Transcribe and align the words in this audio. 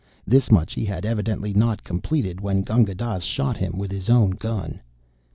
This 0.25 0.49
much 0.49 0.73
he 0.73 0.83
had 0.83 1.05
evidently 1.05 1.53
not 1.53 1.83
completed 1.83 2.41
when 2.41 2.63
Gunga 2.63 2.95
Dass 2.95 3.21
shot 3.21 3.57
him 3.57 3.77
with 3.77 3.91
his 3.91 4.09
own 4.09 4.31
gun. 4.31 4.81